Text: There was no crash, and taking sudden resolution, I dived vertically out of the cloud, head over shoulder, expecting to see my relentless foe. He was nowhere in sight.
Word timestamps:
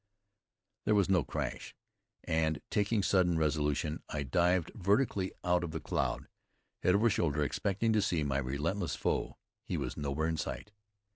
There 0.85 0.95
was 0.95 1.09
no 1.11 1.23
crash, 1.23 1.75
and 2.23 2.59
taking 2.71 3.03
sudden 3.03 3.37
resolution, 3.37 4.01
I 4.09 4.23
dived 4.23 4.71
vertically 4.73 5.31
out 5.43 5.63
of 5.63 5.69
the 5.69 5.79
cloud, 5.79 6.27
head 6.81 6.95
over 6.95 7.07
shoulder, 7.07 7.43
expecting 7.43 7.93
to 7.93 8.01
see 8.01 8.23
my 8.23 8.39
relentless 8.39 8.95
foe. 8.95 9.37
He 9.63 9.77
was 9.77 9.97
nowhere 9.97 10.27
in 10.27 10.37
sight. 10.37 10.71